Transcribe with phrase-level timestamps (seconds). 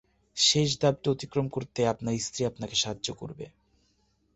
[0.37, 3.45] শেষ ধাপটি অতিক্রম করতে আপনার স্ত্রী আপনাকে সাহায্য করবে।